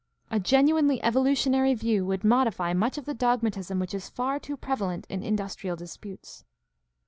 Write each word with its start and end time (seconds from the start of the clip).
A 0.31 0.39
genuinely 0.39 0.99
evolutionary 1.03 1.75
view 1.75 2.03
would 2.07 2.23
modify 2.23 2.73
much 2.73 2.97
of 2.97 3.05
the 3.05 3.13
dogmatism 3.13 3.77
which 3.77 3.93
is 3.93 4.09
far 4.09 4.39
too 4.39 4.57
prevalent 4.57 5.05
in 5.11 5.21
industrial 5.21 5.75
disputes. 5.75 6.43